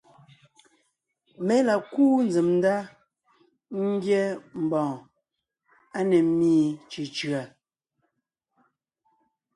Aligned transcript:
Mé 1.45 1.55
la 1.67 1.75
kúu 1.91 2.15
nzsèm 2.27 2.47
ndá 2.57 2.75
ńgyɛ́ 3.89 4.25
mbɔ̀ɔn 4.63 4.95
á 5.97 5.99
ne 6.09 6.17
ḿmi 6.27 6.53
cʉ̀cʉ̀a; 6.91 7.41